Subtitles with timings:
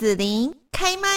[0.00, 1.08] 子琳开麦。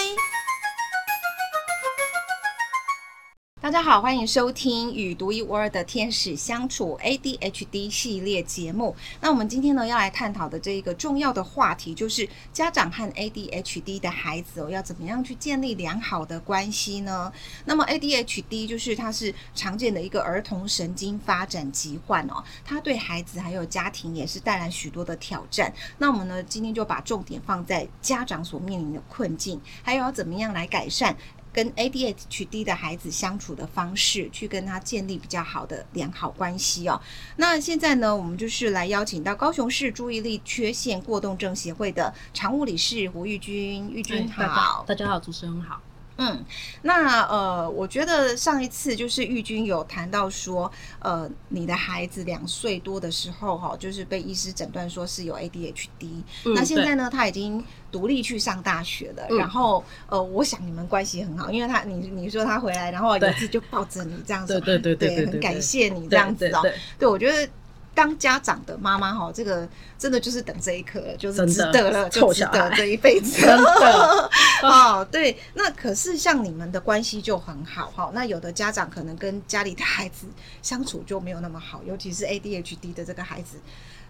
[3.64, 8.94] 大家好，欢迎收听与独一无二的天使相处 ADHD 系列节目。
[9.22, 17.32] 那我们今天呢要来探讨的这一个重要的话题，就是家长和 ADHD 的孩子哦，要怎么样去建立良好的关系呢？
[17.64, 25.72] 那么 ADHD 就是它是常见的一个儿童神经发展疾患哦，它对孩子还有家庭也是带来许多的挑战。
[25.96, 31.16] 那我们呢今天就把重点放在家长所面临的困境，还有要怎么样来改善。
[31.54, 37.00] 跟 ADHD 的孩子相处的方式，去跟他建立比较好的良好关系哦。
[37.36, 44.42] 那现在呢，我们就是来邀请到高雄市注意力缺陷过动症协会的常务理事胡玉君，玉君好。
[44.82, 45.80] 哎，大家好，主持人好。
[46.16, 46.44] 嗯，
[46.82, 56.54] 那呃，我觉得上一次就是玉君有谈到说，呃，你的孩子两岁多的时候哈，就是被医师诊断说是有 ADHD，嗯。
[56.54, 59.26] 那现在呢，他已经独立去上大学了。
[59.30, 66.62] 嗯、然后呃，我想你们关系很好，因为他你你说他回来，然后有一次就抱着你这样子，对对对对，对，很感谢你这样子哦。
[66.98, 67.48] 对，我觉得。
[67.94, 73.40] 当家长的妈妈哈，这个真的就是等这一刻了，就是值得了，就值得这一辈子。
[73.46, 74.30] 真的
[74.62, 75.36] 哦，对。
[75.54, 78.10] 那可是像你们的关系就很好哈。
[78.12, 80.26] 那有的家长可能跟家里的孩子
[80.60, 83.58] 相处就没有那么好，尤其是 ADHD 的这个孩子，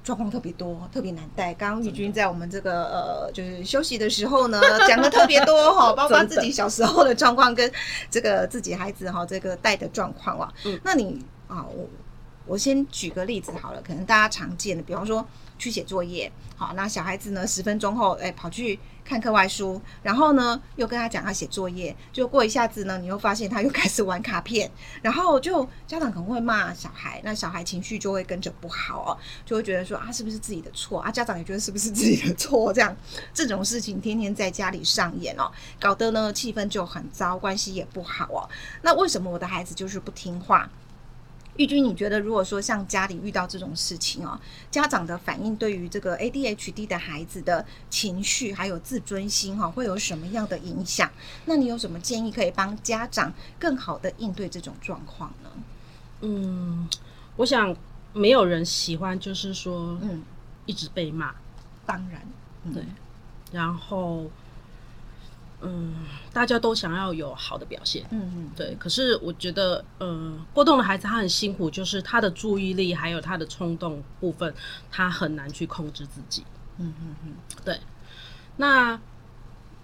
[0.02, 1.52] 状况特别多，特别难带。
[1.52, 7.70] 刚刚玉君在我们这个呃，就是休息的时候呢， 讲的特别多哈，包括自己小时候的状况跟
[8.10, 10.52] 这个自己孩子哈这个带的状况哇。
[10.64, 11.86] 嗯，那你啊我。
[12.46, 15.26] 我先举个例子好了，可能大家常见的，比方说
[15.58, 24.70] 去写作业，好，那小孩子呢十分钟后，哎，跑去看课外书，然后呢又跟他讲他写作业，就过一下子呢，你又发现他又开始玩卡片，
[25.00, 31.10] 然后就家长可能会骂小孩，那小孩情绪就会跟着不好哦，就会觉得说啊是不是自己的错啊？
[31.10, 32.72] 家长也觉得是不是自己的错？
[32.72, 32.94] 这样
[33.32, 38.48] 这种事情天天在家里上演哦，搞得呢气氛就很糟，关系也不好哦。
[38.82, 40.68] 那为什么我的孩子就是不听话？
[41.56, 44.38] 玉君，你觉得如果说像家里遇到这种事情哦，
[44.70, 51.08] 家长的反应对于这个 ADHD 的孩子的情绪还有自尊心哈，会有什么样的影响？
[51.44, 55.50] 那你有什么建议可以帮家长更好的应对这种状况呢？
[56.22, 56.88] 嗯，
[57.36, 57.76] 我想
[58.12, 60.22] 没有人喜欢，就是说，嗯，
[60.66, 61.34] 一直被骂，
[61.86, 62.22] 当然，
[62.72, 62.82] 对，
[63.52, 64.30] 然后。
[65.62, 65.94] 嗯，
[66.32, 68.76] 大家都想要有好的表现，嗯嗯，对。
[68.78, 74.52] 可是我觉得，呃，过动的孩子他很辛苦，就是他的注意力还有他的冲动部分，
[74.90, 76.44] 他很难去控制自己，
[76.78, 77.32] 嗯嗯嗯，
[77.64, 77.78] 对。
[78.56, 79.00] 那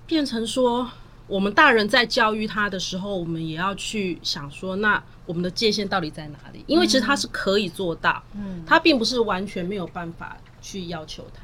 [0.07, 0.91] 变成说，
[1.27, 6.65] 我们大人在教育他的时候，我们也要去想说，那我们的界限到底在哪里？
[6.67, 11.43] 因为其实他是可以做到，嗯，他并不是完全没有办法去要求他。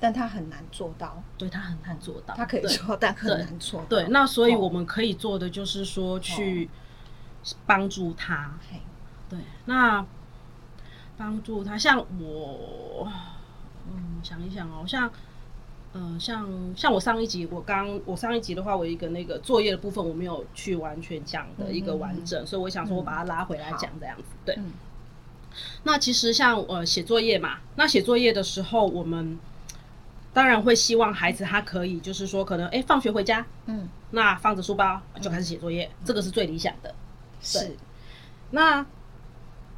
[0.00, 3.86] 但他很难做到，对，他很难做到，他可以做，但很难做到。
[3.86, 6.68] 对，那所以我们可以做的就是说去
[7.64, 8.52] 帮助他。
[9.30, 10.04] 对，那
[11.16, 13.08] 帮助他，像我，
[13.88, 15.10] 嗯，想一想哦，像，
[15.94, 24.24] 嗯，像像我上一集，我刚我上一集的话，我一个那个作业的部分，我没有去完全讲的一个完整，所以我想说我把它拉回来讲这样子。
[24.44, 24.58] 对，
[25.84, 29.38] 那其实像呃写作业嘛，那写作业的时候我们。
[30.34, 36.92] 当然会希望孩子他可以，就是说可能哎，放学回家，嗯，那放着书包就开始写作业，嗯，这个是最理想的。
[37.40, 37.76] 是，
[38.50, 38.84] 那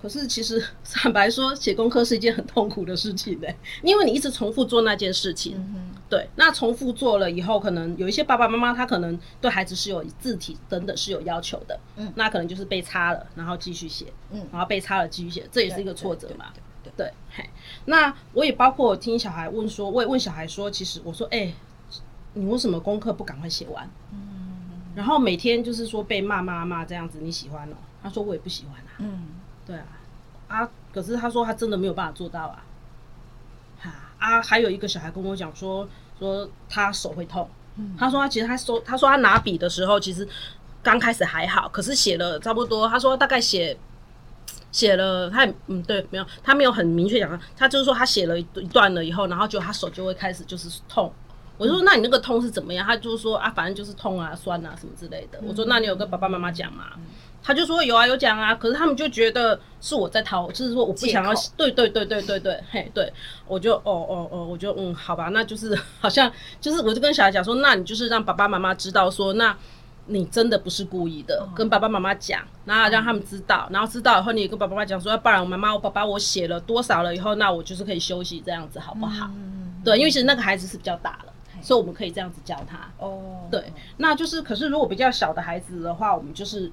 [0.00, 5.56] 可是其实 坦白说，写功课是一件很痛苦的事情的，因为你一直重复做那件事情。
[5.56, 16.46] 嗯，对，那重复做了以后，可能有一些爸爸妈妈他可能对孩子是有字体等等是有要求的，嗯，那可能就是被擦了，然后继续写，嗯，然后被擦了继续写，这也是一个挫折嘛。
[16.96, 17.50] 对，嘿，
[17.84, 21.54] 那我也包括听小孩问说，我也问小孩说，其实我说，哎、欸，
[22.32, 23.86] 你为什么功课不赶快写完？
[24.12, 27.76] 嗯，然后每天就是说被骂骂骂这样子，你喜欢哦？
[28.02, 28.96] 他说我也不喜欢啊。
[29.00, 29.26] 嗯，
[29.66, 29.86] 对啊，
[30.48, 32.64] 啊，可是他说他真的没有办法做到啊。
[33.78, 35.86] 哈啊，还有一个小孩跟我讲说，
[36.18, 37.46] 说他手会痛。
[37.76, 40.26] 嗯，他说他其实他说，他说他拿笔的时候，其实
[40.82, 43.76] 刚开始还好，可是写了差不多，他说大概写。
[44.76, 51.10] 写了，他也嗯对，没有，他没有很明确讲，他就是说他写了一段了以后，然后就他手就会开始就是痛。
[51.56, 52.86] 我说那你那个痛是怎么样？
[52.86, 55.40] 他就是说啊，反正就是痛啊、酸啊什么之类的。
[55.42, 56.84] 我说那你有跟爸爸妈妈讲吗？
[57.42, 58.54] 他就说有啊，有讲啊。
[58.54, 61.32] 可是他们就觉得是我在逃，就是说我不想要。
[61.56, 63.10] 对对对对对对，嘿，对，
[63.46, 66.30] 我就哦哦哦，我就嗯，好吧，那就是好像
[66.60, 69.56] 就是我就跟小孩讲说，那你就是让爸爸妈妈知道说那。
[70.06, 79.30] 你真的不是故意的，跟爸爸妈妈讲，然后让他们知道，然后知道以后你也跟爸爸妈妈讲说，要不然我妈妈我爸爸我写了多少了以后，那我就是可以休息这样子好不好？
[79.84, 81.32] 对，因为其实那个孩子是比较大了，
[81.62, 82.88] 所以我们可以这样子教他。
[82.98, 86.70] 哦，对，那就是，可是如果比较小的孩子的话，我们就是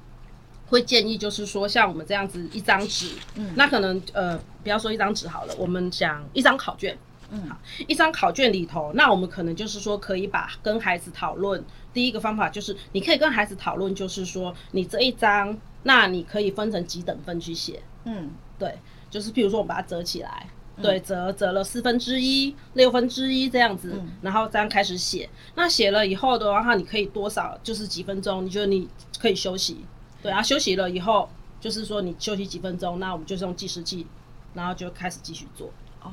[0.68, 6.98] 会建议，就是说像我们这样子一张纸，嗯，那可能呃，不要说一张纸好了，我们讲一张考卷，
[7.34, 7.58] 嗯，好，
[7.88, 18.78] 一张考卷里头，那我们可能就是说可以把跟孩子讨论，第一个方法就是你可以跟孩子讨论，就是说你这一张，那你可以分成几等份去写，嗯，对，
[19.10, 20.48] 就是譬如说我们把它折起来。
[20.82, 25.30] 对，折折了四分之一、六分之一这样子，嗯、然后这样开始写。
[25.54, 28.44] 那写了以后的话，你可以多少就是几分钟？
[28.44, 28.90] 你觉得你
[29.20, 29.86] 可以休息？
[30.24, 31.30] 对啊，休息了以后，
[31.62, 34.08] 就是说你休息几分钟，那我们就是用计时器，
[34.56, 35.70] 然后就开始继续做。
[36.02, 36.10] 哦，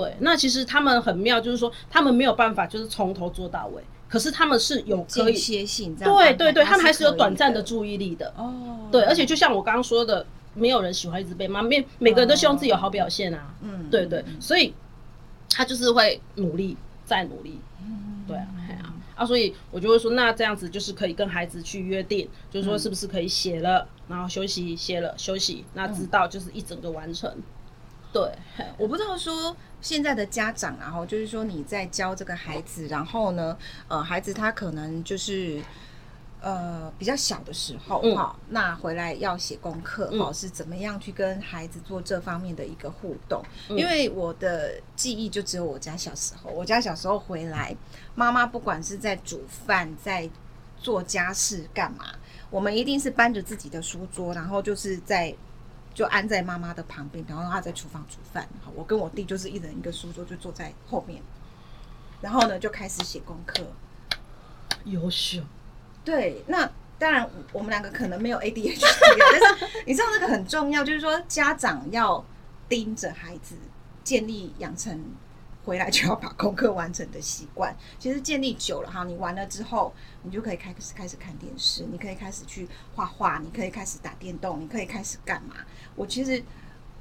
[0.00, 6.14] 对，那其实他们很妙，就是说他们没有办法就是从头做到尾，可是他们是有可以间歇性这样。
[6.14, 8.32] 对对对，他们还是有短暂的注意力的。
[8.36, 10.26] 哦，对，而且就像我刚刚说的。
[10.58, 13.54] 没有人喜欢一直被骂，每每个人都希望自己有好表现啊。
[13.60, 14.72] 嗯，对对，所以
[15.50, 17.60] 他就是会努力再努力。
[17.82, 18.48] 嗯，对啊，
[18.82, 27.30] 啊，啊，所以我就会说，那这样子就是可以跟孩子去约定，就是说是不是可以写了，然后休息，写了休息，那直到就是一整个完成。
[28.10, 28.32] 对，
[28.78, 33.56] 我不知道说现在的家长，然后就是说你在教这个孩子，然后呢，
[33.88, 35.60] 呃，孩子他可能就是。
[36.38, 43.42] 呃，比较小的时候哈，嗯、那回来要写功课哈，嗯、是怎么样去跟孩子做这方面的一个互动？
[43.68, 47.74] 嗯、因为我的记忆就只有我家小时候，我家小时候回来，
[48.14, 50.28] 妈妈不管是在煮饭，在
[50.78, 52.04] 做家事干嘛，
[52.50, 55.34] 我们一定是搬着自己的书桌，然后就是在
[55.96, 58.46] 就安在妈妈的旁边，然后她在厨房煮饭。
[58.62, 61.22] 好，我跟我弟就是一人一个书桌，就坐在后面，
[62.20, 63.64] 然后呢就开始写功课，
[64.84, 65.40] 优秀。
[66.04, 68.78] 对，那当然，我们两个可能没有 ADHD，
[69.32, 72.22] 但是你知道那个很重要，就是说家长要
[72.68, 73.56] 盯着孩子，
[74.04, 75.02] 建立养成
[75.66, 77.76] 回来就要把功课完成的习惯。
[77.98, 79.92] 其实建立久了哈，你完了之后，
[80.22, 85.56] 你就可以开始开始看电视，你可以开始去画画，你可以开始打电动，你可以开始干嘛？
[85.96, 86.40] 我其实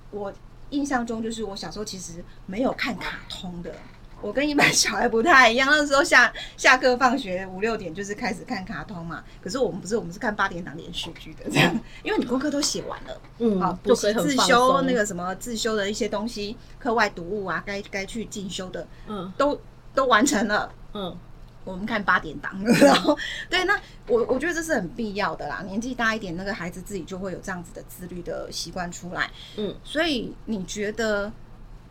[0.09, 0.33] 我
[0.71, 3.75] 印象中就是我小时候其实没有看卡通的。
[4.21, 9.23] 我跟一般小孩不太一样，那时候下下课放学五六点就是开始看卡通嘛。
[9.39, 19.59] 可是我们不是，我们是看八点档连续剧的这样，因为你功课都写完了，嗯，好，补习自修那个什么自修的一些东西，课外读物啊，该该去进修的，嗯，都
[19.93, 21.15] 都完成了，嗯，
[21.63, 22.51] 我们看八点档，
[22.81, 23.15] 然后
[23.47, 25.61] 对，那我我觉得这是很必要的啦。
[25.67, 31.31] 年纪大一点，那个孩子自己就会有这样子的自律的习惯出来，嗯，所以你觉得？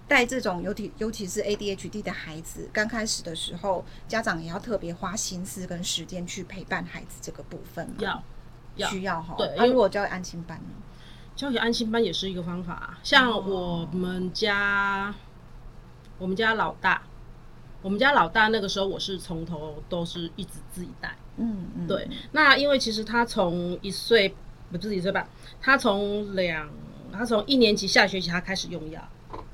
[0.06, 7.88] 带这种尤其尤其是 ADHD 的孩子，刚开始的时候，家长也要特别花心思跟时间去陪伴孩子这个部分。
[7.98, 8.22] 要，
[8.76, 9.34] 要需要哈。
[9.38, 10.74] 对，那如果教安心班呢？
[11.34, 12.98] 教安心班也是一个方法。
[13.02, 15.14] 像我们家，哦、
[16.18, 17.02] 我们家老大，
[17.80, 21.16] 我们家老大那个时候，我是从头都是一直自己带。
[21.38, 21.86] 嗯嗯。
[21.88, 24.34] 对，那因为其实他从一岁
[24.70, 25.26] 不是一岁半，
[25.60, 26.68] 他从两，
[27.10, 29.02] 他从一年级下学期他开始用药。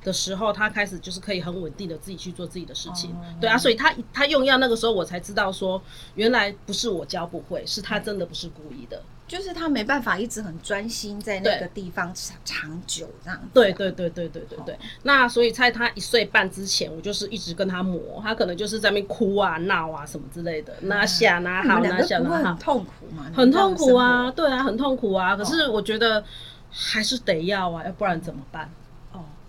[0.03, 5.81] 的时候，他开始就是可以很稳定的自己去做自己的事情，对啊，所以他他用药那个时候，我才知道说，
[6.15, 13.39] 原来不是我教不会，是他真的不是故意的，就是他没办法一直很专心在那个地方长长久这样。
[13.53, 14.79] 对对对对对对对。
[15.03, 25.37] 那所以在他一岁半之前，我就是一直跟他磨，他可能就是在那边哭啊闹啊什么之类的，拿下拿好拿下拿好，很痛苦嘛，很痛苦啊，对啊，很痛苦啊。
[25.37, 26.25] 可是我觉得
[26.71, 28.71] 还是得要啊，要不然怎么办？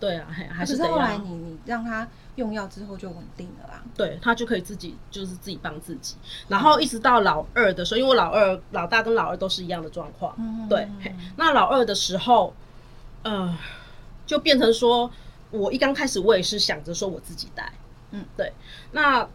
[0.01, 0.81] 对啊，还是。
[0.83, 2.05] 后来你你让他
[2.35, 3.83] 用药之后就稳定了啦。
[3.95, 6.15] 对，他就可以自己就是自己帮自己，
[6.47, 10.35] 然后一直到老二的时候，因为我老二、老大跟老二都是一样的状况。
[10.39, 10.87] 嗯，对。
[11.37, 12.53] 那老二的时候，
[13.23, 13.55] 呃，
[14.25, 15.11] 就变成说，
[15.51, 17.71] 我一刚开始我也是想着说我自己带。
[18.09, 18.51] 嗯，对。
[18.91, 19.27] 那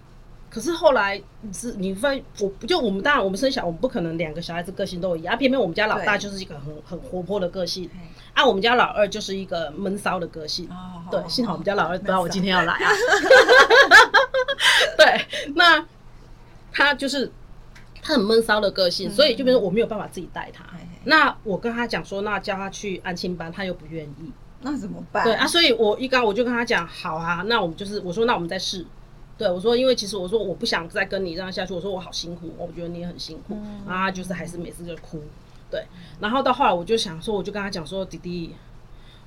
[0.57, 7.91] 可是后来你是你会，我不就我们当然我们生小，我们不可能两个小孩子个性都一样，偏偏我们家老大就是一个很很活泼的个性。
[8.33, 12.91] 啊，我们家老二就是一个闷骚的个性，哦、对，哦、幸好我们家老二不知道我今天要来啊。
[14.97, 15.87] 对，那
[16.73, 17.31] 他就是
[18.01, 20.65] 他很闷骚的个性，嗯、所以就变成我没有办法自己带他。
[20.73, 24.33] 嘿嘿，那我跟他讲说，那叫他去安亲班，他又不愿意，
[24.63, 25.23] 那怎么办？
[25.23, 28.87] 对啊，所以我一刚我就跟他讲，好啊，那我们就是我说那我们再试。
[29.39, 35.23] 对我说，因为其实我说我不想再跟你这样下去，我说我好辛苦，我觉得你也很辛苦，嗯、然后他就是还是每次就哭。
[35.71, 35.85] 对，
[36.21, 38.55] 然后到后来我就想说，我就跟他讲说，弟弟，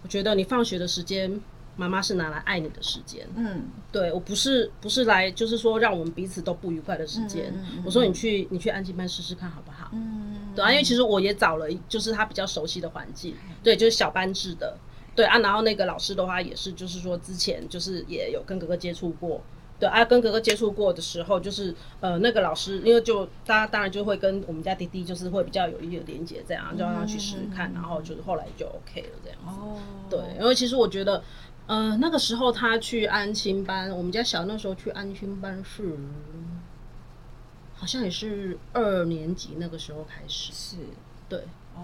[0.01, 1.39] 我觉得你放学的时间，
[1.75, 3.27] 妈妈是拿来爱你的时间。
[3.35, 7.53] 嗯，对我不是不是来就是说让我们彼此都不愉快的时间。
[7.85, 9.89] 我说你去你去安静班试试看好不好？
[9.91, 14.75] 嗯，对啊，因为其实我也找了，就是他比较熟悉的环境，对，就是小班制的，
[15.13, 19.41] 对啊，然后那个老师的话也是，就是说之前就是也有跟哥哥接触过。
[19.79, 29.61] 对啊，跟哥哥接触过的时候，就是呃那个老师，因为就大家当然就会跟我们家弟弟就是会比较有一点连接，这样就让他去试试看，然后就是后来就 OK 了这样子。
[29.61, 29.77] 哦，
[30.09, 31.23] 对，因为其实我觉得，
[31.67, 35.97] 呃那个时候他去安心班，我们家小那时候去安心班是，
[37.75, 40.75] 好像也是二年级那个时候开始，是，
[41.29, 41.39] 对，
[41.75, 41.81] 哦，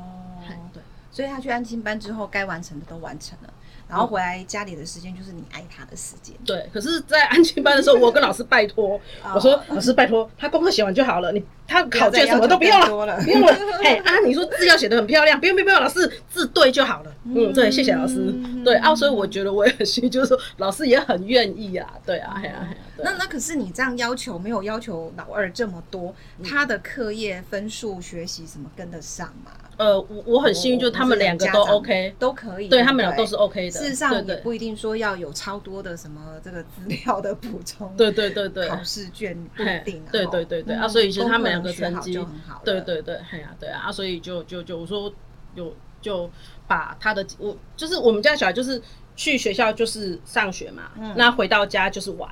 [0.73, 3.53] 对，所以他去安心班之后，该完成的都完成了。
[3.87, 6.35] 然后回来家里的时间就是你爱他的时间。
[6.45, 8.99] 对，可是，在安亲班的时候，我跟老师拜托，
[9.33, 13.53] 我说老师拜托，他功课写完就好了，你他考卷什么都不用了，不用了。
[13.83, 17.13] 哎啊，你说字要写得很漂亮，不用不用不用，老师字对就好了。
[17.25, 18.33] 嗯，对，谢谢老师。
[18.63, 21.93] 对啊，所以我觉得我也很幸运，就是说老师也很愿意啊。
[22.05, 26.13] 对啊，哎呀，那那可是你这样要求，没有要求老二这么多，
[26.43, 29.51] 他的课业分数、学习什么跟得上吗？
[29.77, 33.71] 呃，我我很幸运，就是他们两个都 OK，都可以，对他们俩都是 OK 的。
[33.71, 40.75] 事实上也不一定说要有超多的什么这个资料的补充，对对对对，考试卷不一定，对对对对。
[40.75, 45.13] 啊，所以其实他们两个成绩就很好，对对对，哎呀对啊，所以就就就我说
[45.55, 46.29] 有就
[46.67, 48.81] 把他的我就是我们家小孩就是
[49.17, 50.83] 去学校就是上学嘛，
[51.17, 52.29] 那回到家就是玩，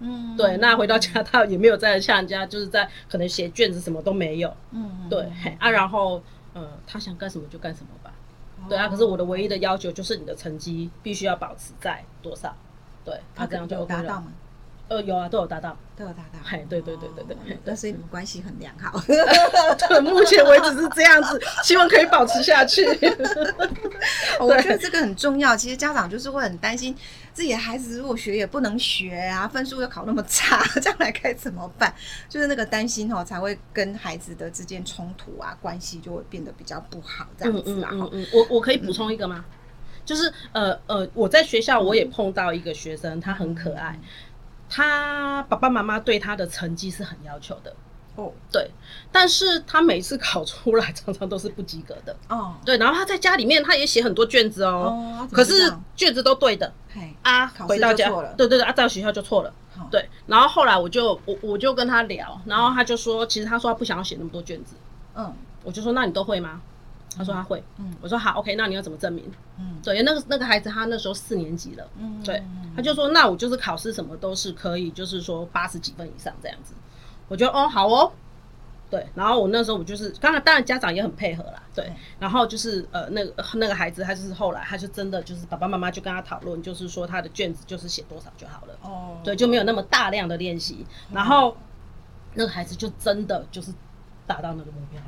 [0.00, 6.22] 嗯，对，那回到家他也没有在像人家就是在可能写卷子什么都没有，嗯，对，啊，然后。
[6.56, 8.10] 呃，他想干什么就干什么吧，
[8.66, 8.88] 对啊。
[8.88, 12.56] 可是我的唯一的要求就是你的成绩必须要保持在多少，
[13.04, 14.32] 对，他这样就达到吗？
[14.88, 16.38] 呃，有啊，都有达到，都有达到。
[16.48, 18.96] 哎，对对对对对，但是你们关系很良好。
[19.06, 22.86] 对，目前为止是这样子，希望可以保持下去。
[24.38, 25.56] 我觉得这个很重要。
[25.56, 26.94] 其实家长就是会很担心
[27.32, 31.92] 自己的孩子如果学也不能学啊，分数又考那么差， 将来该怎么办？
[32.28, 37.90] 就是那个担心哦，才会跟孩子的之间冲突啊，关系就会变得比较不好，这样子啊。
[37.92, 39.44] 嗯嗯，我我可以补充一个吗？
[40.04, 43.98] 就是呃呃，我在学校我也碰到一个学生，他很可爱。
[44.68, 47.74] 他爸爸妈妈对他的成绩是很要求的。
[48.16, 48.70] 哦，对，
[49.12, 52.16] 但是他每次考出来常常都是不及格的。
[52.30, 56.72] 哦，对，然后他在家里面他也写很多卷子哦，可是卷子都对的，
[57.20, 59.52] 啊，回到家，对对对，啊，到学校就错了，
[59.90, 64.76] 对，然后后来我就我我就跟他聊，然后他就说，其实他说他不想要写那么多卷子，
[65.14, 66.62] 嗯，我就说那你都会吗？
[67.16, 69.24] 他说他会，嗯，我说好，OK，那你要怎么证明？
[69.58, 72.42] 嗯，对，那个那个孩子他那时候四年级了，嗯，对，
[72.76, 76.74] 他就说那我就是考试什么都是可以，就是说八十几分以上这样子。
[77.28, 78.12] 我觉得哦好哦，
[78.90, 91.56] 对，然后我那时候我就是，刚才当然家长也很配合啦，对，然后就是呃那个那个孩子他就是后来他就真的就是爸爸妈妈就跟他讨论，就是说他的卷子就是写多少就好了，哦，对，就没有那么大量的练习，然后
[92.34, 93.72] 那个孩子就真的就是
[94.26, 95.06] 达到那个目标了。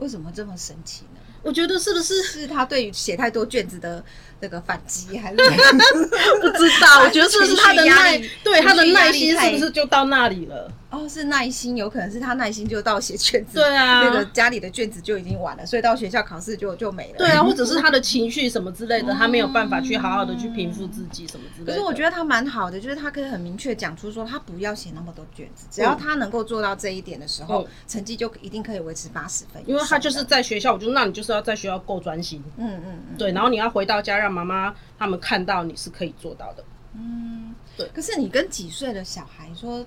[0.00, 1.20] 为什么这么神奇呢？
[1.42, 4.04] 我觉得是不是是他对于写太多卷子的
[4.40, 5.36] 那个反击，还是
[6.40, 7.02] 不知道？
[7.04, 10.70] 我觉得是不是他的耐，对他的耐心是不是就到那里了？
[10.90, 17.18] 哦，是耐心，有可能是他耐心就到写卷子，对啊，那个家里的卷子就已经完了，所以到学校考试就就没了。
[17.18, 21.72] 对啊，或者是他的情绪什么之类的， 他没有办法去好好的去平复自己什么之类的。
[21.72, 29.62] 可是我觉得他蛮好的，就是他可以很明确讲出说，他不要写那么多卷子，只要他能够做到这一点的时候，成绩就一定可以维持八十分。
[29.66, 37.88] 因为他就是在学校，我就那你就是要在学校够专心，嗯嗯嗯，对，然后你要回到家让妈妈他们看到你是可以做到的，嗯，对。
[37.94, 39.84] 可是你跟几岁的小孩说？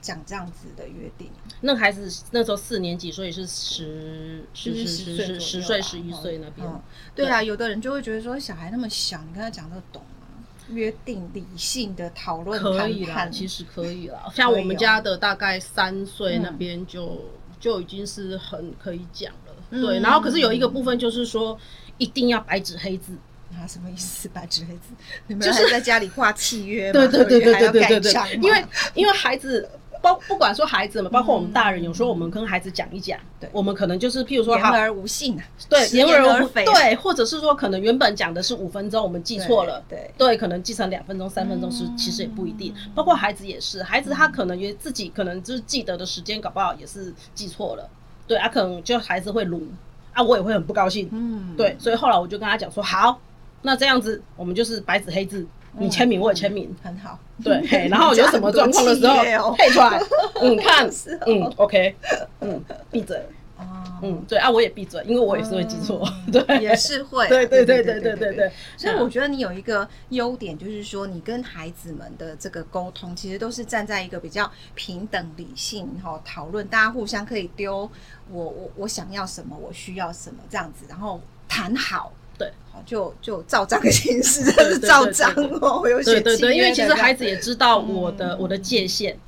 [0.00, 1.30] 讲这样子的约定，
[1.60, 6.68] 那孩子那时候四年级，所以是十十十十十岁十一岁那边。
[7.14, 10.26] 对啊，有的人就会觉得说，小孩那么小，你跟他讲这懂吗？
[10.70, 14.28] 约定理性的讨论可以啦，其实可以啦。
[14.34, 17.24] 像我们家的大概三岁那边就
[17.60, 19.54] 就已经是很可以讲了。
[19.70, 21.56] 对，然后可是有一个部分就是说，
[21.98, 23.16] 一定要白纸黑字
[23.54, 23.66] 啊？
[23.66, 24.28] 什么意思？
[24.28, 24.94] 白纸黑字？
[25.26, 26.92] 你们还在家里画契约吗？
[26.92, 29.68] 对对对对对对对对，因为因为孩子。
[30.02, 42.74] 包不管说孩子们，包括我们大人，有时候我们跟孩子讲一讲，对，我们可能就是譬如说，言而无信啊，对，言而无非，对，或者是说，可能原本讲的是五分钟，我们记错了，对，对，可能记成两分钟、三分钟是其实也不一定。
[42.96, 47.88] 包括孩子也是，孩子他可能也自己可能就是记得的时间，搞不好也是记错了，
[48.26, 49.68] 对啊，可能就孩子会卢
[50.12, 53.20] 啊，我也会很不高兴，嗯，对，所以后来我就跟他讲说，好，
[53.62, 55.46] 那这样子我们就是白纸黑字。
[55.78, 57.18] 你签名，我也签名，很好。
[57.42, 59.98] 对，然后有什么状况的时候配出来，
[60.42, 60.86] 嗯，看，
[61.26, 61.96] 嗯，OK，
[62.40, 63.16] 嗯，闭嘴。
[63.56, 63.64] 哦，
[64.02, 68.52] 嗯，对啊，我也闭嘴，因为我也是会记错， 对，也是会，对对对对对对对。
[68.76, 77.90] 所以我觉得你有一个优点，就是说你跟孩子们的这个沟通，其实都是站在一个比较平等、理性，然后讨论，大家互相可以丢
[78.30, 82.12] 我我我想要什么，我需要什么这样子，然后谈好。
[82.44, 82.52] 对，
[82.84, 85.88] 就就照章行事，这是照章哦。
[85.88, 89.18] 有对对对，因为其实孩子也知道我的我的界限。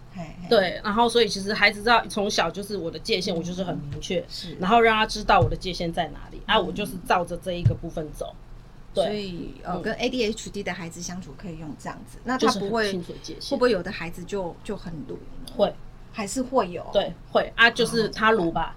[0.49, 8.35] 对，然后所以其实孩子知道从小就是我的界限，我就是很明确，是，然后让他知道我的界限在哪里，啊，我就是照着这一个部分走。
[8.94, 15.18] 所以呃，跟 ADHD 的孩子相处可以用这样子，那他不会会不会有的孩子就就很鲁？
[15.56, 15.75] 会，
[16.12, 16.87] 还是会有？
[16.92, 18.76] 对，会啊，就是他鲁吧，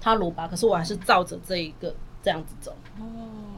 [0.00, 2.76] 他鲁吧，可是我还是照着这一个这样子走。
[3.00, 3.04] 哦，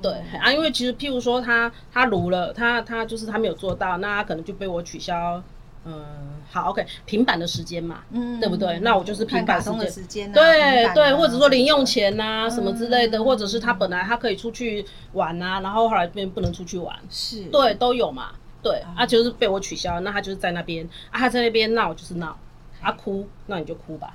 [0.02, 5.42] 对啊，因为其实譬如说他他如了，他他就是他没有做到，那他可能就被我取消。
[5.84, 6.00] 嗯，
[6.48, 8.78] 好，OK，平板的时间嘛，嗯，对不对？
[8.80, 9.68] 那我就是平板时
[10.04, 18.28] 间，对对，或者说零用钱呐，什么之类的，或者是他本来他可以出去玩呐，然后后来变不能出去玩，是，对，都有嘛，
[18.62, 22.38] 对，啊，就是被我取消，那他就是在那边，啊，他在那边闹就是闹，
[22.80, 24.14] 啊，哭，那你就哭吧。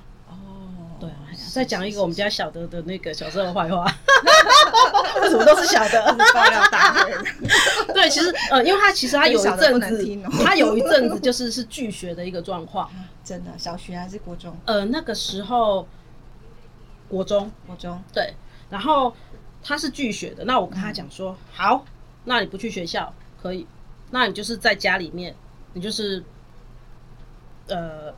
[1.00, 1.08] 对，
[1.52, 3.84] 再讲一个我们家小德的那个小时候的坏话，
[5.22, 6.04] 为什么都是小德？
[6.34, 7.12] 爆料大会。
[7.94, 12.90] 对，其实呃，因为他其实他有一阵子， 他有一阵子就是是拒学的一个状况。
[13.22, 14.56] 真的，小学还是国中？
[14.64, 15.86] 呃，那个时候
[17.08, 18.02] 国中，国中。
[18.12, 18.34] 对，
[18.70, 19.14] 然后
[19.62, 20.44] 他是拒学的。
[20.44, 21.84] 那我跟他讲说，好，
[22.24, 23.66] 那你不去学校可以，
[24.10, 25.34] 那你就是在家里面，
[25.74, 26.24] 你就是
[27.68, 28.12] 呃。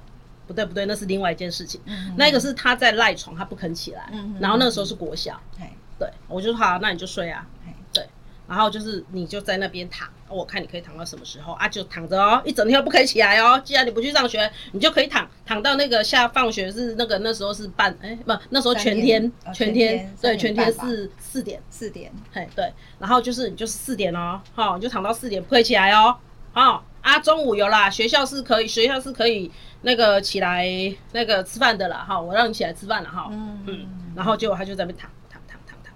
[0.51, 1.81] 不对不对，那是另外一件事情。
[1.85, 4.09] 嗯、那个是他在赖床，他不肯起来。
[4.13, 5.41] 嗯、然后那个时候是国小。
[5.61, 5.67] 嗯、
[5.97, 7.47] 对，我就说好，那你就睡啊。
[7.65, 8.05] 嗯、对，
[8.49, 11.69] 然后就是你就在那边躺，我看你可以躺到什么时候啊？
[11.69, 13.63] 就躺着哦，一整天都不可以起来哦。
[13.65, 22.11] 既然你不去上学，你就可以躺躺到那个下放学是那个那时候是半哎不那时候全天全天对全天是四点四点。
[22.33, 26.17] 嘿对，然后就是你就是四点哦，好你就躺到四点不可以起来哦，
[26.53, 26.85] 好。
[27.03, 30.69] 啊，中午有啦，学校是可以，学校是可以那个起来
[31.13, 35.95] 那个吃饭的啦，哈，我让你起来吃饭了哈，嗯嗯，然后结果他就在那边躺躺躺躺躺，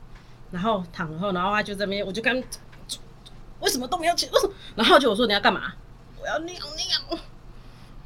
[0.51, 2.43] 然后躺然后，然后他就在那边，我就跟，
[3.61, 4.31] 为什么都没有起？
[4.33, 4.55] 为什么？
[4.77, 5.75] 然后就我说你要干嘛？
[6.19, 7.19] 我要尿尿。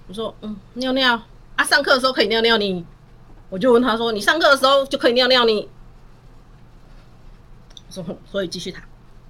[0.08, 1.22] 我说嗯，尿尿
[1.54, 2.84] 啊，上课的时候可以尿尿你，
[3.48, 5.68] 我就问他说你上课的时候就可以尿尿你，
[7.86, 8.82] 我说所以继续躺，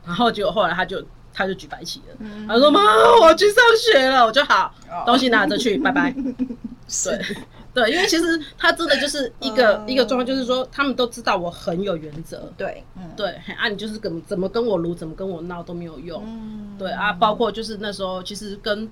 [0.07, 1.07] 然后结果后来他就。
[1.38, 2.81] 他就举白旗了，他说：“妈，
[3.20, 4.74] 我要去上学了。”我就好，
[5.07, 6.12] 东西拿着去， 拜拜。
[6.12, 7.37] 对
[7.72, 12.53] 对，因为其实他真的就是一个一个状况，就是说他们都知道我很有原则。
[12.57, 12.83] 对，
[13.16, 16.77] 对，啊，你就是怎么怎么跟我撸，怎么跟我闹都没有用。
[16.77, 18.90] 对啊，包括就是那时候，其实跟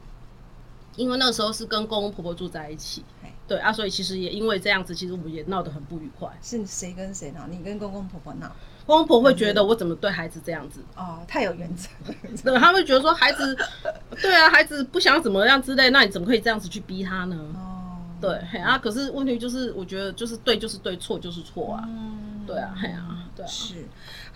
[0.94, 3.04] 因为那个时候是跟公公婆婆住在一起，
[3.48, 6.28] 对啊，所以其实也因为这样子，其实我们也闹得很不愉快。
[6.40, 7.48] 是谁跟谁闹？
[7.50, 8.54] 你跟公公婆婆闹？
[8.86, 10.80] 公公婆会觉得我怎么对孩子这样子？
[10.96, 11.88] 哦，太有原则。
[12.44, 13.56] 对，他会觉得说孩子，
[14.22, 17.36] 对啊，孩子不想怎么样之类，那你怎么可以这样子去逼他呢？
[17.56, 21.84] 哦，对，啊，可是问题就是，我觉得就是对就是对，错就是错啊。
[21.86, 23.48] 嗯，对啊，嘿啊，对啊。
[23.48, 23.86] 是。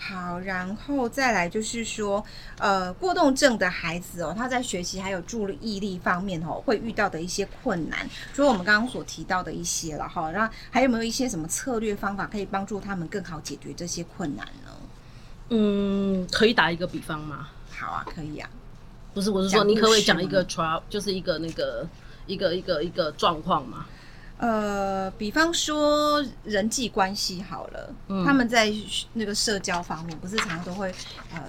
[0.02, 2.24] 好，然后再来就是说，
[2.58, 14.72] 呃，过动症的孩子哦，他在学习还有注意力方面哦，会遇到的一些困难，除了我们刚刚所提到的一些了哈，然后还有没有一些什么策略方法可以帮助他们更好解决这些困难呢？
[15.50, 17.48] 嗯，可以打一个比方吗？
[17.70, 18.48] 好啊，可以啊。
[19.12, 21.86] 不是，我是说，你可不可以讲一个 trial，就是一个那个
[22.26, 23.84] 一个一个一个状况嘛？
[24.40, 28.72] 呃，比方说人际关系好了，嗯、他们在
[29.12, 30.88] 那个社交方面，不是常常都会
[31.34, 31.42] 呃，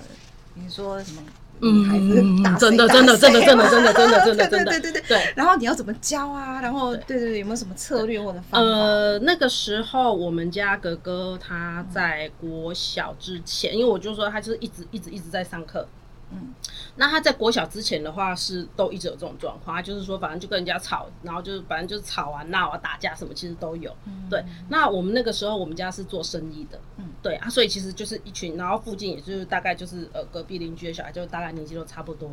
[0.54, 1.22] 比如说什么
[1.62, 2.16] 嗯孩子
[2.60, 5.34] 真的真的真的真的真的真的 真的真的对对对对对。
[5.38, 6.60] 然后你要怎么教啊？
[6.60, 8.60] 然后对对对，有没有什么策略或者方法？
[8.60, 15.88] 呃，那个时候我们家哥哥他在国小之前，嗯、因为我就说他就是一直一直一直在上课。
[16.34, 16.54] 嗯，
[16.96, 23.96] 那他在国小之前的话是都一直有这种状况，就是说反正就跟人家吵，然后就是反正就是吵啊闹啊打架什么，其实都有。
[24.06, 32.30] 嗯、对，那我们那个时候我们家是做生意的，嗯，对啊，所以其实就是一群，然后附近也就是大概就是呃隔壁邻居的小孩，就大概年纪都差不多。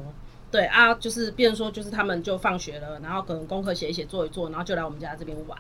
[0.51, 5.59] 对啊，就是变成说就是他们就放学了，然后可能功课写一写做一做，然后就来我们家这边玩。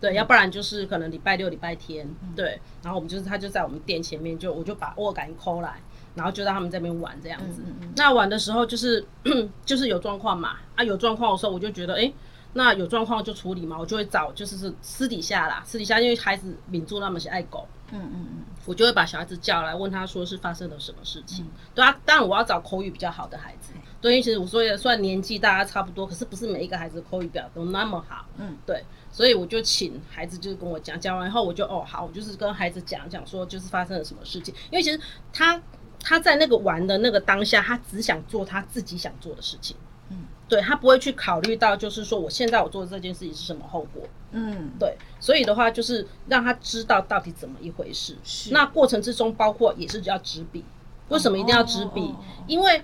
[0.00, 5.80] 对，要不然就是可能礼拜六礼拜天，嗯、对，然后我们就是他就在我们店前面，就我就把握感抠来。
[6.14, 7.62] 然后就让他们在那边玩这样子。
[7.66, 9.04] 嗯嗯、那玩的时候就是
[9.64, 12.14] 就是有状况嘛啊，有状况的时候我就觉得哎、欸，
[12.54, 21.44] 那有状况就处理嘛，我就会找就是是私底下啦，私底下因为孩子敏住那么是爱狗，嗯嗯嗯，我就会把小孩子叫来问他说是发生了什么事情。
[21.44, 23.72] 嗯、对啊，当然我要找口语比较好的孩子。
[24.00, 28.26] 对，因为其实我说也算年纪大家差不多，可是不是每一个孩子口语表都那么好。
[28.36, 35.00] 嗯，对，所以我就请孩子就是跟我讲，讲完以后我就哦好，我就是跟孩子讲讲说就是发生了什么事情，因为其实
[35.32, 35.60] 他。
[36.02, 39.76] 他在那个玩的那个当下，他只想做他自己想做的事情，
[40.10, 48.16] 嗯，对，他不会去考虑到，就是说我现在我做的这件事情是什么后果，嗯，对，所以的话就是让他知道到底怎么一回事。
[48.24, 50.64] 是，那过程之中包括也是要执笔。
[51.08, 52.14] 为什么一定要执笔？
[52.46, 52.82] 因为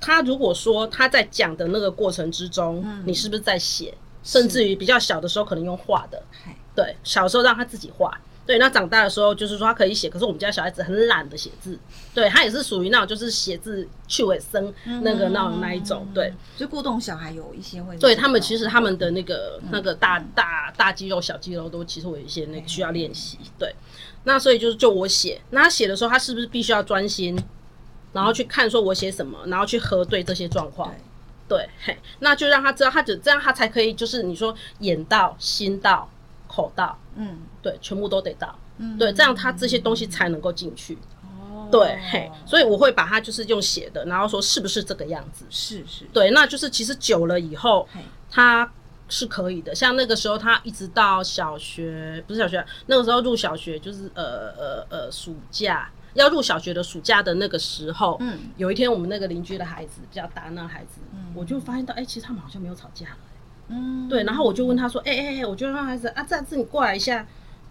[0.00, 3.94] 他如果说他在讲的那个过程之中，嗯、你是不是在写？
[4.22, 6.22] 甚至于比较小的时候可能用画的，
[6.74, 8.20] 对，小时候让他自己画。
[8.46, 11.78] 对，那长大的时候就是说他可以写，可是我们家小孩子很懒得写字，
[12.12, 16.32] 对，他也是属于那种就是写字去尾声那个那种那一种，对。
[16.56, 23.72] 就过动小孩有一些会，对他们其实他们的那个那个大大大肌肉、小肌肉都其实会有一些那个需要练习，对。
[24.24, 27.40] 那所以就是就我写，那他写的时候他是不是必须要专心，
[28.12, 30.92] 然后去看说我写什么，然后去核对这些状况，
[31.46, 36.10] 对，嘿，那就让他知道，他只这样他才可以就是你说眼到心到。
[36.52, 47.86] 口到，嗯，对，全部都得到，嗯，对，这样他这些东西才能够进去，哦，对，嘿，所以我会把它就是用写的，然后说是不是这个样子，是是，对，那就是其实久了以后，
[48.30, 48.72] 他
[49.10, 54.24] 是可以的，像那个时候他一直到小学，不是小学，那个时候入小学就是呃
[54.56, 63.08] 呃呃暑假要入小学的暑假的那个时候，嗯，有一天我们那个邻居的孩子比较大，那孩子，嗯，我就发现到，哎，其实他们好像没有吵架。
[63.70, 67.24] 嗯，对，然后我就问他说：“哎哎哎，我就让孩子啊，这次你过来一下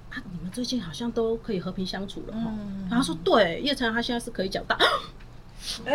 [0.09, 2.39] 啊，你们最近好像都可以和平相处了哈。
[2.45, 4.85] 嗯”然后他说：“对，叶晨他现在是可以讲大。”哈
[5.83, 5.91] 哈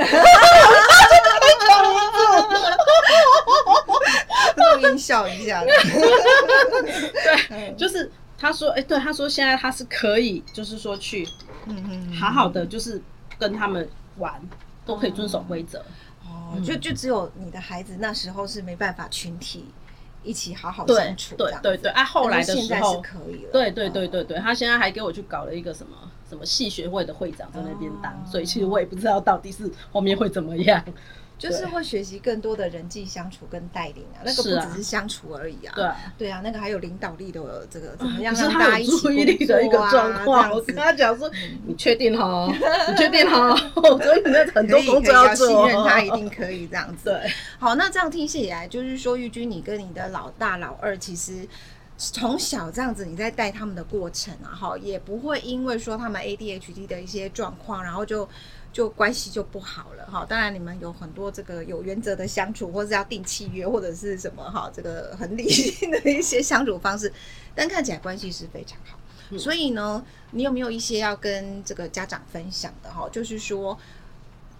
[4.56, 5.64] 录音笑一下。
[5.64, 5.72] 对，
[7.76, 11.26] 就是他说：“哎，对，他说现在他是可以，就是说去，
[11.64, 13.00] 嗯好好的，就是
[13.38, 13.88] 跟他们
[14.18, 14.38] 玩，
[14.84, 15.82] 都可以遵守规则。
[16.26, 19.64] 哦，就就只有你的孩子那时候是没办法群体。”
[20.24, 25.96] 一起好好相处，对对对，啊，后来的时候是可以了，对对对对对，他现在还给我去搞了一个什么
[26.28, 30.82] 什么系学会的会长在那边当，所以其实我也不知道到底是后面会怎么样。
[31.50, 35.74] 就是会学习更多的人际相处跟带领啊，那个不只是相处而已啊。
[35.76, 40.50] 对对啊，那个还有领导力的这个怎么样让大家一起努力的一个状况。
[40.50, 41.30] 我跟他讲说，
[41.66, 42.48] 你确定哈？
[42.88, 43.54] 你确定哈？
[43.74, 47.10] 所以 你那很多工作要做，信任他一定可以这样子。
[47.10, 51.46] 对，好，那这样听起来就是说，玉君，你跟你的老大、老二，其实
[51.98, 58.26] 从小这样子你在带他们的过程啊，哈，也不会因为说他们 ADHD 的一些状况，然后就。
[58.74, 67.10] 就关系就不好了哈，当然你们有很多这个有原则的相处，或是要订契约，或者是什么哈，这个很理性的一些相处方式，
[67.54, 68.98] 但看起来关系是非常好。
[69.30, 73.08] 嗯、所以呢，你有没有一些要跟这个家长分享的哈？
[73.12, 73.78] 就是说，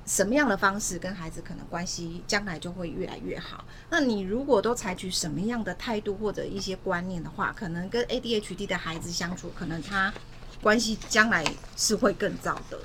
[0.06, 3.64] 什么样的方式跟孩子可能关系将来就会越来越好？
[3.90, 10.14] 那你如果都采取什么样的态度或者一些观念的话，可能跟 ADHD 的孩子相处，可能他
[10.62, 11.44] 关系将来
[11.76, 12.78] 是会更糟的。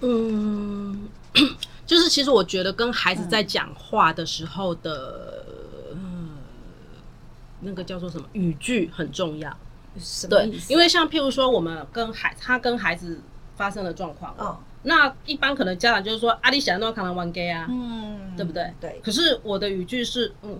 [0.00, 1.08] 嗯，
[1.86, 5.44] 就是其实我觉得跟孩子在讲话的时候的，
[5.94, 6.30] 嗯，
[7.60, 9.56] 那个叫做什么语句很重要。
[9.98, 10.30] 什么？
[10.30, 13.20] 对，因为像譬如说，我们跟孩他跟孩子
[13.56, 18.72] 发生了状况，哦，那一般可能家长就是说，阿里想要看他玩 gay 啊，嗯，对不对？
[18.80, 19.00] 对。
[19.04, 20.58] 可是我的语句是，嗯。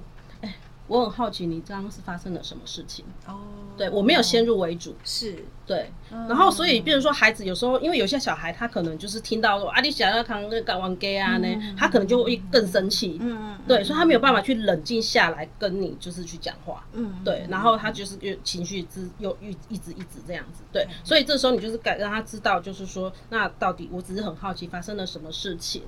[0.86, 3.04] 我很好奇，你刚刚是发生了什么事情？
[3.26, 3.40] 哦，
[3.76, 5.44] 对，我没有先入为主，是。
[5.66, 25.82] 对，然后所以，比如说孩子有时候，因为有些小孩他可能就是听到说啊，你想要看那个玩 gay 啊呢，他可能就会更生气，嗯嗯，对，所以他没有办法去冷静下来跟你就是去讲话，嗯，对，然后他就是又情绪之又一一直一直这样子，对，所以这时候你就是该让他知道，就是说，那到底我只是很好奇发生了什么事情。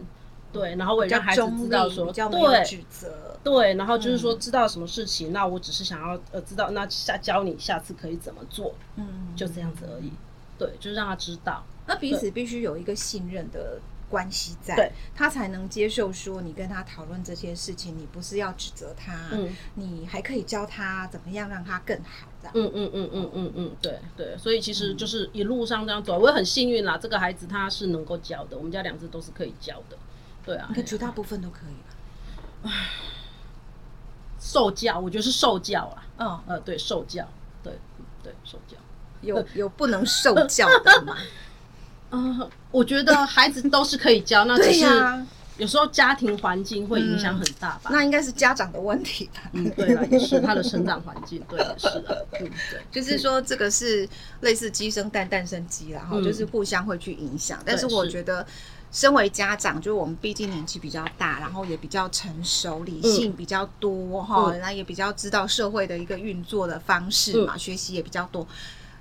[0.57, 2.87] 对，然后我也让孩子知道说，对，
[3.45, 9.05] 对，然后就是说知道什么事情，那我只是想要呃知道，那下教你下次可以怎么做，嗯，
[9.37, 10.13] 就这样子而已。
[10.59, 22.53] 对，就是让他知道，那彼此必须有一个信任的关系在，对，他才能接受说你跟他讨论这些事情，你不是要指责他，嗯，你还可以教他怎么样让他更好，这样。
[22.57, 29.99] 嗯嗯嗯嗯嗯嗯，对对，所以其实就是一路上这样走，我也很幸运啦，这个孩子他是能够教的，我们家两只都是可以教的。
[30.47, 32.73] 对啊，应该绝大部分都可以吧。
[34.39, 36.07] 受教，我觉得是受教啊。
[36.19, 37.29] 嗯，呃，对，受教，
[37.65, 37.73] 对，
[38.23, 38.77] 对，受教。
[39.23, 41.17] 有有不能受教的吗？
[42.13, 44.87] 嗯， 我觉得孩子都是可以教，那 只是
[45.59, 47.91] 有时候家庭环境会影响很大吧。
[47.91, 49.51] 那应该是家长的问题吧。
[49.53, 52.27] 嗯，对了，也是他的成长环境，对，也是的。
[52.41, 54.09] 嗯，对，就是说这个是
[54.43, 57.59] 类似鸡生蛋，蛋生鸡，然后就是互相会去影响。
[57.67, 58.47] 但是我觉得。
[58.97, 68.49] 身为家长，就是我们毕竟年纪比较大，然后也比较成熟，理性比较多哈，然、嗯、也比较知道社会的一个运作的方式嘛，嗯、学习也比较多，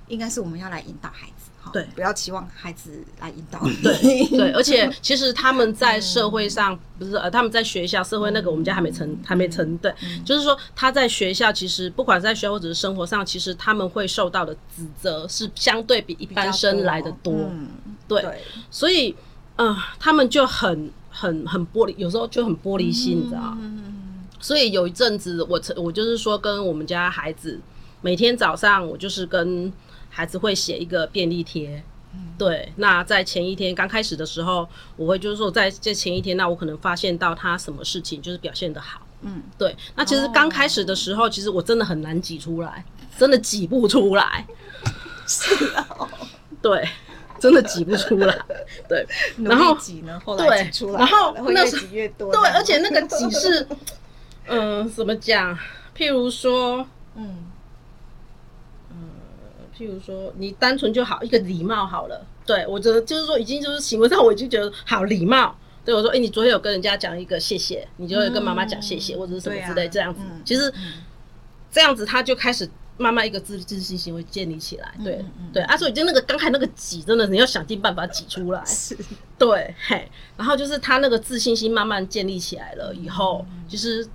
[0.08, 3.74] 应该是我们要来引导孩子哈，对，不要期望孩子来引导 你。
[3.82, 17.50] 对对，而且 其实他们在社会上、嗯、不是呃，他们在学校社会那个我们家还没成、嗯、还没成对，嗯、就是说他在学校其实不管在学校或者是生活上，其实他们会受到的指责是相对比一般生来的多，
[18.06, 18.22] 对
[18.70, 19.16] 所以。
[19.56, 23.56] 嗯、呃，他们就很很很玻璃，有时候就很玻璃心，你知道。
[24.38, 27.58] 所以有一阵子我，我我就是说，跟我们家孩子
[28.02, 29.72] 每天早上，我就是跟
[30.10, 31.82] 孩子会写一个便利贴。
[32.14, 39.00] 嗯、对，那在前一天刚开始的时候，我会就是说，在这前一天，那我可能发现到他什么事情就是表现的好。
[39.22, 39.74] 嗯，对。
[39.96, 42.84] 那其实刚开始的时候，哦、其实我真的很难挤出来，
[43.18, 44.46] 真的挤不出来。
[45.26, 46.08] 是啊、哦，
[46.62, 46.88] 对，
[47.40, 48.36] 真的挤不出来。
[48.88, 49.06] 对，
[49.38, 52.32] 然后挤呢，后来挤出来，然后会越挤越多。
[52.32, 53.66] 对，而且那个挤 是。
[54.48, 55.58] 嗯，怎么讲？
[55.96, 57.46] 譬如说，嗯，
[58.92, 58.96] 嗯，
[59.76, 62.24] 譬如说，你单纯就好一个礼貌好了。
[62.46, 65.56] 对，我觉得就是说，已经就是行为上，我已经觉得好礼貌。
[65.84, 70.20] 对我说，哎、欸，你昨天有跟人家讲一个谢谢，你就会跟妈妈讲谢谢，嗯、或者是什么之类这样子。
[70.22, 70.92] 嗯、其实、嗯、
[71.72, 74.94] 这样子，他就开始慢慢一个自自信心会建立起来。
[75.02, 78.64] 对，嗯嗯、对，啊，所以就那个刚才那个挤，真的你要想尽办法挤出来。
[78.66, 78.96] 是，
[79.38, 84.08] 对，嘿，然后就是他那个自信心慢慢建立起来了以后，嗯、其实。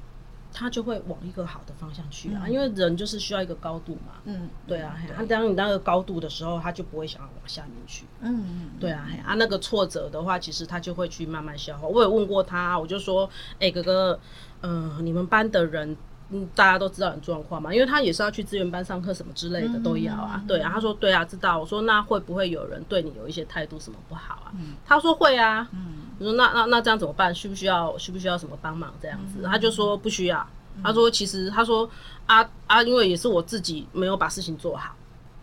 [0.54, 4.20] 他就会往一个好的方向去啊，嗯、因为人就是需要一个高度嘛。
[4.26, 8.04] 嗯，对啊，他当你那个高度的时候，他就不会想要往下面去。
[8.20, 11.88] 嗯，对啊，啊，那个挫折的话，其实他就会去慢慢消化。
[11.88, 14.20] 我有问过他，我就说，哎、欸，哥哥，
[14.60, 15.96] 嗯、呃，你们班的人，
[16.32, 17.74] 嗯，大家都知道你状况嘛？
[17.74, 20.39] 因为他也是要去资源班上课什么之类的都要啊。
[20.41, 21.60] 嗯、对啊，他说对啊，知道。
[21.60, 24.52] 我说那会不会有人对你有一些态度什么不好啊？
[24.56, 25.67] 嗯、他说会啊。
[25.74, 26.08] 嗯。
[26.20, 27.34] 我说那那那这样怎么办？
[27.34, 29.39] 需不需要需不需要什么帮忙这样子？
[29.41, 30.39] 嗯、他就说不需要。
[30.78, 31.89] 嗯、他说其实他说
[32.28, 34.96] 啊啊，因为也是我自己没有把事情做好，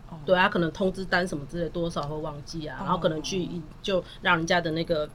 [0.09, 3.47] 哦、对啊，可能通知单什么之类多少会忘记啊，哦、然后可能去
[3.83, 5.07] 就让人家的那个，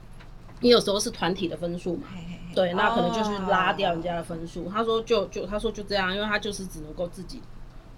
[0.61, 4.67] 你有时候是团体的分数嘛，嘿嘿嘿对，那可能就是拉掉人家的分数。
[4.67, 7.43] 哦、他说就就他说就这样，因为他就是只能够自己。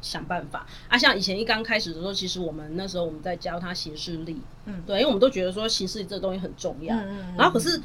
[0.02, 0.96] 想办法啊！
[0.96, 7.80] 像以前一刚开始的时候，其实我们那时候我们在教他形式力，嗯，对，因为我们都觉得说形式力这个东西很重要，嗯嗯，然后可是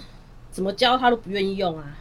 [0.52, 1.98] 怎么教他都不愿意用啊。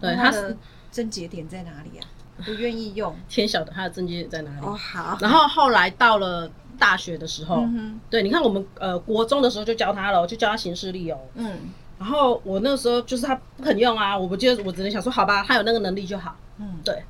[0.00, 0.56] 对，他的
[0.92, 2.06] 症结点在哪里啊？
[2.46, 4.64] 不愿意用， 天晓得他的症结点在哪里。
[4.64, 5.18] 哦，好。
[5.20, 11.58] 然后后来到了大学的时候，嗯对，你看我们呃国中的时候就教他了，就教他形式力哦，嗯。
[12.00, 17.04] 然后我那个时候就是他不肯用啊，我不觉得，我只能想说好吧，他有那个能力就好，嗯，对。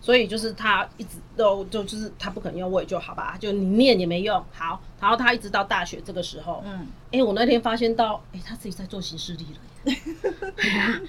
[0.00, 4.44] 所以就是他一直都就就是他不肯用，我也就好吧，就你念也没用。
[4.52, 10.52] 好，然后他一直到大学这个时候，嗯，哎、欸，我那天发现到，哎、欸，他自己在做行事历了。
[10.56, 11.00] 对啊，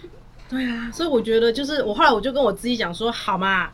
[0.48, 3.70] 对啊，所以我觉得就是我后来我就跟我自己讲说，好嘛，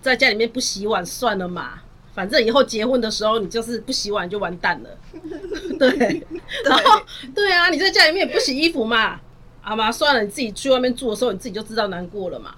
[0.00, 1.80] 在家里面不洗碗算了嘛，
[2.12, 4.90] 反正以后结婚的时候你就是不洗碗就完蛋了。
[5.78, 6.26] 对，
[6.64, 7.00] 然后
[7.34, 9.20] 对啊，你在家里面也不洗衣服嘛，
[9.60, 12.54] 好嘛，算了，你自己去外面住的时候，你自己就知道难过了嘛。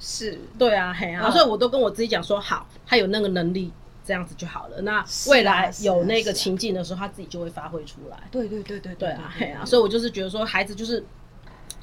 [0.00, 3.72] 是对啊，嘿啊，所以我都跟我自己讲说，好，他有那个能力，
[4.04, 4.80] 这样子就好了。
[4.82, 8.18] 那未来有那个情境的时候，他自己就会发挥出来。
[8.30, 11.04] 对对对对对啊，嘿啊，所以我就是觉得说，孩子就是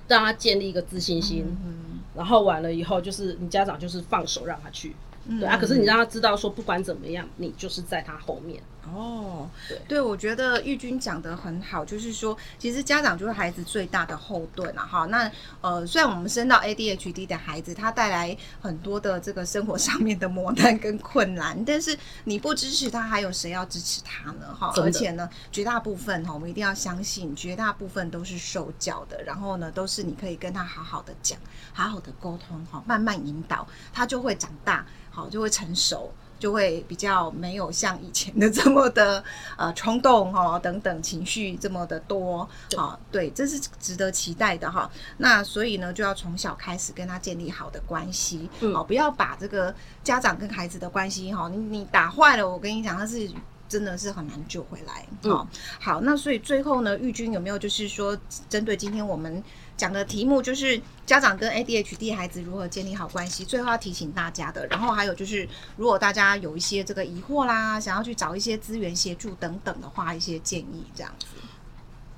[0.08, 4.96] 让他建立一个自信心，嗯然后完了以后，就是你家长就是放手让他去。
[5.28, 8.62] 对啊，可是你让他知道说，不管怎么样，你就是在他后面。
[8.92, 14.84] 哦，对，对，我觉得玉君讲得很好，就是说，其实家长就是孩子最大的后盾啊。
[14.84, 15.32] 哈，那
[15.62, 24.54] 呃，虽然我们生到 ADHD 的孩子，他带来很多的这个生活上面的磨难跟困难，但是你不支持他，还有谁要支持他呢？
[24.60, 31.38] 哈，而且呢，绝大部分哈，我们一定要相信，绝大部分都是受教的，然后呢，都是你可以跟他好好的讲，
[31.72, 34.84] 好好的沟通，哈，慢慢引导，他就会长大。
[35.12, 39.24] 好，就会成熟，就会比较没有像以前的 这么的
[39.58, 42.50] 呃冲动哈、哦，等等情绪这么的多。
[42.76, 44.90] 好，对，这是值得期待的哈。
[45.18, 48.50] 那所以呢，就要从小开始跟他建立好的关系。
[48.62, 53.30] 嗯，好，不要把这个家长跟孩子的关系哈，你你打坏了，我跟你讲，他是
[53.68, 55.06] 真的是很难救回来。
[55.30, 55.48] 好，
[55.80, 58.18] 好，那所以最后呢，玉君有没有就是说，
[58.50, 59.44] 针对今天我们。
[59.82, 64.68] 讲的题目就是家长跟 ADHD 孩子如何建立好关系，最后要提醒大家的。
[64.68, 71.26] 然后还有就是，如果大家有一些这个疑惑啦，想要去找一些资源协助等等的话，一些建议这样子。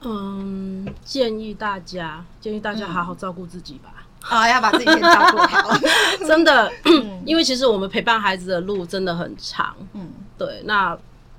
[0.01, 4.05] 嗯，建议大家，建议大家好好照顾自己吧。
[4.19, 5.79] 啊、要把自己先照顾好，
[6.27, 9.73] 真的，嗯、因为其实我们陪伴孩子的路真的很长。
[9.93, 10.97] 嗯，对，那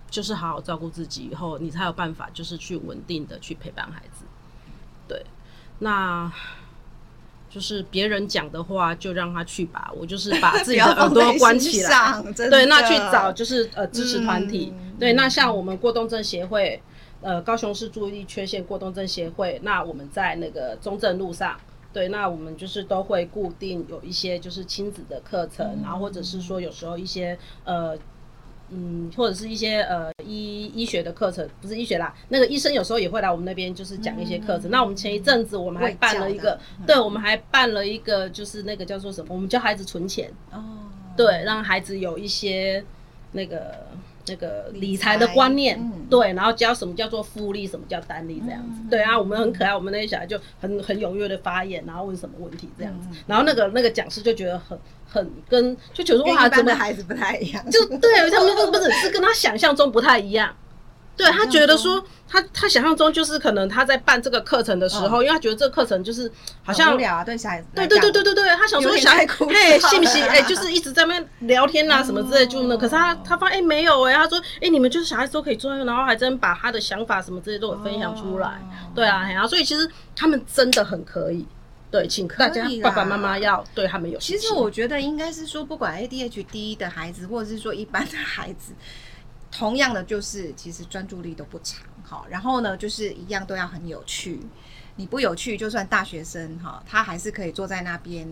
[0.09, 4.25] 就是好好照顾自己以后，你才有办法就是去稳定的去陪伴孩子。
[5.07, 5.23] 对。
[5.81, 6.33] 那
[7.51, 12.23] 就是别人讲的话就让他去吧，我就是把 自己的耳朵关起来。
[12.51, 14.73] 对，那去找就是呃支持团体。
[14.77, 16.83] 嗯、对，那像我们过动症协会，
[17.21, 21.57] 呃高雄市注意力缺陷过动症协会，那我们在那个中正路上，
[21.93, 27.97] 对，那我们就是都会固定有一些就是亲子的课程，嗯、然后或者是说有时候一些呃。
[28.71, 34.69] 嗯，或者是一些呃医医医学的课程，不是医学啦，那个医生有时候也会来我们那边，就是讲一些课程。
[34.69, 39.35] 嗯、那我们前一阵子我们还办了一个，嗯、对，我们还办了一个，就是那个叫做什么？
[39.35, 40.63] 我们教孩子存钱哦，
[41.17, 42.85] 对，让孩子有一些
[43.33, 43.87] 那个。
[44.27, 60.55] 那个理财的观念，嗯、对，然后教什么叫做复利，什么叫单利，这样子，嗯、对啊，我们很可爱，我们那些小孩就很很踊跃的发言，然后问什么问题这样子，嗯、然后那个那个讲师就觉得很很跟就觉得哇，真的孩子不太一样，就对，他们不是是跟他想象中不太一样。
[61.17, 66.31] 对，他觉得说，他他想象中就是可能他在办这个课程的时候，因为他觉得这个课程就是
[66.63, 70.25] 好像无聊啊，对小孩子，对对对对对对，他想说小孩哭嘿，信不信？
[70.25, 72.77] 哎，就是一直在那边聊天啊什么之类，就那。
[72.77, 78.61] 可是他他发现哎没有哎，他说哎你们就是小孩子都可以做，然后还真把他的想法什么之类都有分享出来。
[78.95, 81.47] 对啊，然后所以其实他们真的很可以，
[81.93, 84.19] 对，请大家爸爸妈妈要对他们有。
[84.19, 88.73] 其实我觉得应该是说，不管 ADHD 的孩子，或者是说一般的孩子。
[89.57, 94.41] 同样的就是，其实专注力都不长，好，然后呢，就是一样都要很有趣。
[94.97, 98.29] 你不有趣，就算大学生哈，他还是可以坐在那边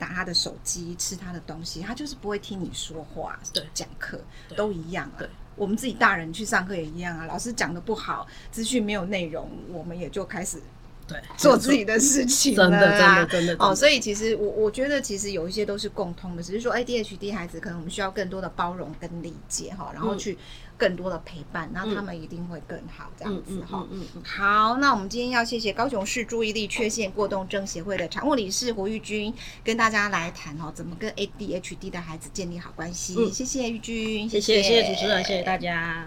[0.00, 3.38] 打他的手机，吃他的东西，他就是不会听你说话。
[3.52, 4.20] 对，讲课
[4.56, 5.18] 都一样啊。
[5.18, 7.26] 对，我们自己大人去上课也一样啊。
[7.26, 10.60] 老师讲的不好，资讯没有内容，我们也就开始。
[11.08, 13.74] 对，做自己的事情，真的，真的，真的哦。
[13.74, 20.36] 所以其实我我觉得，其实有一些都是共通的，只是说 ADHD 孩子可能我们需要更多的包容跟理解哈，然后去
[20.76, 23.86] 更多的陪伴，那他们一定会更好这样子哈。
[23.90, 24.22] 嗯嗯。
[24.22, 29.32] 好，那我们今天要谢谢高雄市注意力缺陷过动症协会的常务理事胡玉君，
[29.64, 33.32] 跟大家来谈哦，怎么跟 ADHD 的孩子建立好关系。
[33.32, 36.06] 谢谢玉君，谢谢谢谢主持人，谢谢大家。